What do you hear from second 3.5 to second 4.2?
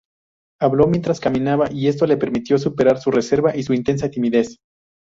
y su intensa